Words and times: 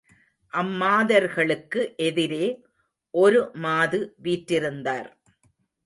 அம்மாதர்களுக்கு 0.53 1.81
எதிரே 1.97 2.45
ஒரு 3.13 3.51
மாது 3.55 4.15
வீற்றிருந்தார். 4.23 5.09